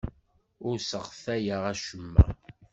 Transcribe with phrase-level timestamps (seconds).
[0.67, 2.25] Ur sseɣtayeɣ acemma.